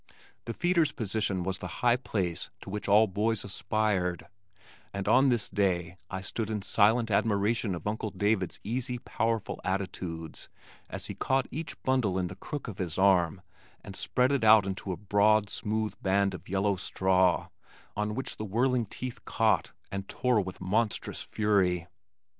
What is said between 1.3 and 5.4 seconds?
was the high place to which all boys aspired, and on